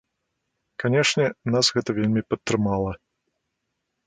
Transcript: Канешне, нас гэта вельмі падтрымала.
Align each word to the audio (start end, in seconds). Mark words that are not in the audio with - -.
Канешне, 0.83 1.25
нас 1.57 1.69
гэта 1.75 1.89
вельмі 1.99 2.21
падтрымала. 2.31 2.91